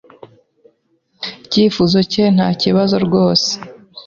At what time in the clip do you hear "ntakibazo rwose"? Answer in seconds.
2.35-3.49